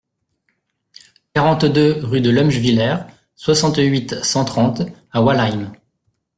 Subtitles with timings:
[1.35, 2.95] quarante-deux rue de Luemschwiller,
[3.35, 4.81] soixante-huit, cent trente
[5.11, 5.73] à Walheim